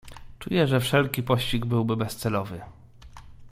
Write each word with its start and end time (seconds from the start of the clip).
"Czuję, 0.39 0.67
że 0.67 0.79
wszelki 0.79 1.23
pościg 1.23 1.65
byłby 1.65 1.97
bezcelowy." 1.97 2.61